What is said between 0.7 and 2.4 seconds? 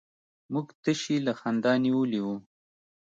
تشي له خندا نيولي وو.